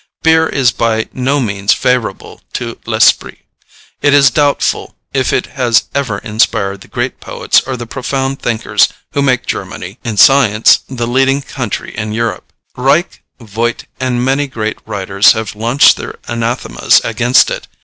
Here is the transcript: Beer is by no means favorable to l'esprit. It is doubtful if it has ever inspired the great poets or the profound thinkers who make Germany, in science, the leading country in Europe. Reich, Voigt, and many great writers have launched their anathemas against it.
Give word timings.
Beer 0.23 0.49
is 0.49 0.71
by 0.71 1.07
no 1.13 1.39
means 1.39 1.73
favorable 1.75 2.41
to 2.53 2.79
l'esprit. 2.87 3.43
It 4.01 4.15
is 4.15 4.31
doubtful 4.31 4.95
if 5.13 5.31
it 5.31 5.45
has 5.53 5.83
ever 5.93 6.17
inspired 6.17 6.81
the 6.81 6.87
great 6.87 7.19
poets 7.19 7.61
or 7.67 7.77
the 7.77 7.85
profound 7.85 8.41
thinkers 8.41 8.87
who 9.11 9.21
make 9.21 9.45
Germany, 9.45 9.99
in 10.03 10.17
science, 10.17 10.79
the 10.89 11.05
leading 11.05 11.43
country 11.43 11.95
in 11.95 12.13
Europe. 12.13 12.51
Reich, 12.75 13.21
Voigt, 13.39 13.85
and 13.99 14.25
many 14.25 14.47
great 14.47 14.79
writers 14.87 15.33
have 15.33 15.55
launched 15.55 15.97
their 15.97 16.15
anathemas 16.27 16.99
against 17.03 17.51
it. 17.51 17.67